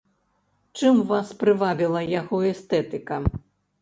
Чым 0.77 0.95
вас 1.11 1.27
прывабіла 1.43 2.01
яго 2.21 2.43
эстэтыка? 2.53 3.25